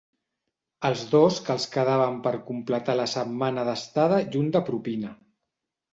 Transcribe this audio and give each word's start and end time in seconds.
Els 0.87 1.01
dos 1.11 1.37
que 1.49 1.53
els 1.57 1.67
quedaven 1.75 2.17
per 2.27 2.33
completar 2.49 2.97
la 3.03 3.07
setmana 3.15 3.67
d'estada 3.69 4.19
i 4.31 4.43
un 4.45 4.53
de 4.57 4.67
propina. 4.71 5.17